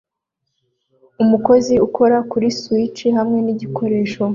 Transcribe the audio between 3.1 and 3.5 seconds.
hamwe